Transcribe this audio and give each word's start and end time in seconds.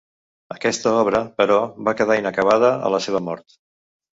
Aquesta 0.53 0.93
obra, 1.01 1.19
però, 1.41 1.59
va 1.89 1.95
quedar 2.01 2.17
inacabada 2.23 2.73
a 2.89 2.93
la 2.95 3.05
seva 3.09 3.25
mort. 3.29 3.61